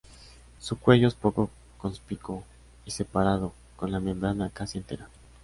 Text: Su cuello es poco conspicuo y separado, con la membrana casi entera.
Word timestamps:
Su 0.59 0.79
cuello 0.79 1.07
es 1.09 1.13
poco 1.13 1.51
conspicuo 1.77 2.43
y 2.85 2.89
separado, 2.89 3.53
con 3.75 3.91
la 3.91 3.99
membrana 3.99 4.49
casi 4.49 4.79
entera. 4.79 5.07